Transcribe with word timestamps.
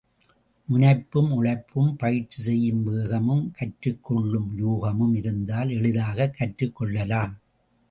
முனைப்பும், 0.65 1.31
உழைப்பும், 1.31 1.95
பயிற்சி 1.95 2.41
செய்யும் 2.43 2.83
வேகமும், 2.83 3.51
கற்றுக் 3.51 4.03
கொள்ளும் 4.03 4.57
யூகமும் 4.57 5.15
இருந்தால், 5.15 5.69
எளிதாகக் 5.69 6.35
கற்றுக் 6.37 6.75
கொள்ளலாம். 6.75 7.37